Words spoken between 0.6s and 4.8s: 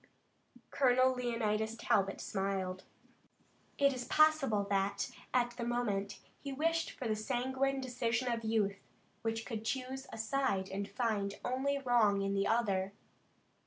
Colonel Leonidas Talbot smiled. It is possible